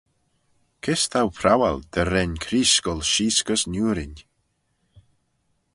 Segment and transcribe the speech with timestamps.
[0.83, 4.13] Kys t'ou prowal dy ren Creest goll sheese gys niurin?